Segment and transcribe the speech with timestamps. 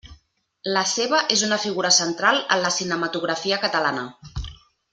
[0.77, 4.11] La seva és una figura central en la cinematografia catalana.